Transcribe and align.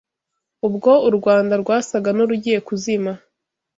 Ubwo 0.67 0.91
u 1.07 1.09
Rwanda 1.17 1.53
rwasaga 1.61 2.09
n’urugiye 2.13 2.59
kuzima 2.67 3.11